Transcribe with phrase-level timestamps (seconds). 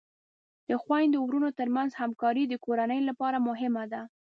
[0.69, 4.01] د خویندو او ورونو ترمنځ همکاری د کورنۍ لپاره مهمه ده.